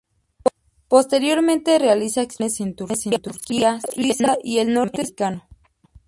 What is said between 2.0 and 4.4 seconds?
exploraciones en Turquía, Suiza,